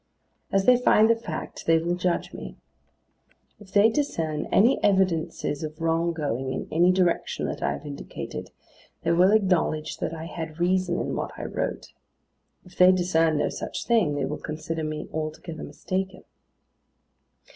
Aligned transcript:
As 0.51 0.65
they 0.65 0.77
find 0.77 1.11
the 1.11 1.15
fact, 1.15 1.67
they 1.67 1.77
will 1.77 1.93
judge 1.93 2.33
me. 2.33 2.55
If 3.59 3.71
they 3.71 3.87
discern 3.91 4.47
any 4.47 4.83
evidences 4.83 5.61
of 5.61 5.79
wrong 5.79 6.11
going 6.11 6.49
in 6.51 6.67
any 6.71 6.91
direction 6.91 7.45
that 7.45 7.61
I 7.61 7.73
have 7.73 7.85
indicated, 7.85 8.49
they 9.03 9.11
will 9.11 9.31
acknowledge 9.31 9.97
that 9.99 10.11
I 10.11 10.25
had 10.25 10.59
reason 10.59 10.99
in 10.99 11.15
what 11.15 11.29
I 11.37 11.43
wrote. 11.45 11.93
If 12.65 12.79
they 12.79 12.91
discern 12.91 13.37
no 13.37 13.49
such 13.49 13.85
thing, 13.85 14.15
they 14.15 14.25
will 14.25 14.39
consider 14.39 14.83
me 14.83 15.07
altogether 15.13 15.61
mistaken. 15.61 16.23